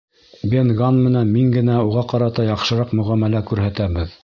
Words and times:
Бен 0.53 0.71
Ганн 0.79 0.97
менән 1.07 1.29
мин 1.35 1.51
генә 1.57 1.77
уға 1.91 2.05
ҡарата 2.15 2.47
яҡшыраҡ 2.49 2.99
мөғәмәлә 3.01 3.43
күрһәтәбеҙ. 3.53 4.17